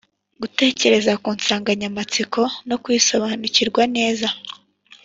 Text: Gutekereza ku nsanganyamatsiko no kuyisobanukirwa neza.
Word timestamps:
Gutekereza 0.41 1.11
ku 1.23 1.29
nsanganyamatsiko 1.37 2.41
no 2.69 2.75
kuyisobanukirwa 2.81 3.83
neza. 3.95 4.27